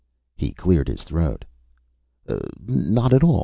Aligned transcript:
He 0.35 0.51
cleared 0.51 0.87
his 0.87 1.03
throat. 1.03 1.45
"Not 2.57 3.13
at 3.13 3.21
all. 3.23 3.39